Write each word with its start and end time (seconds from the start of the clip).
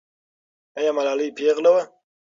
آیا 0.77 0.91
ملالۍ 0.97 1.29
پېغله 1.37 1.69
وه؟ 1.73 1.83